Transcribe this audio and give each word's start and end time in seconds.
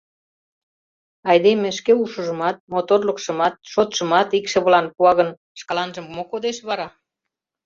Айдеме 1.29 1.69
шке 1.77 1.93
ушыжымат, 2.03 2.57
моторлыкшымат, 2.71 3.53
шотшымат 3.71 4.27
икшывылан 4.37 4.85
пуа 4.95 5.11
гын, 5.19 5.29
шкаланже 5.59 6.01
мо 6.15 6.23
кодеш 6.31 6.57
вара? 6.67 6.87